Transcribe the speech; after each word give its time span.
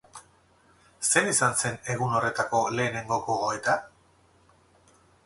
Zein 1.09 1.27
izan 1.31 1.53
zen 1.59 1.77
egun 1.95 2.15
horretako 2.19 2.63
lehenengo 2.79 3.19
gogoeta? 3.29 3.77